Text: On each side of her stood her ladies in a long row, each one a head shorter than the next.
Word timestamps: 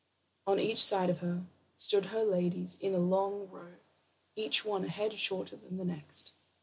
On 0.47 0.59
each 0.59 0.83
side 0.83 1.11
of 1.11 1.19
her 1.19 1.45
stood 1.77 2.05
her 2.07 2.23
ladies 2.23 2.75
in 2.81 2.95
a 2.95 2.97
long 2.97 3.47
row, 3.51 3.75
each 4.35 4.65
one 4.65 4.83
a 4.85 4.89
head 4.89 5.13
shorter 5.19 5.57
than 5.57 5.77
the 5.77 5.85
next. 5.85 6.31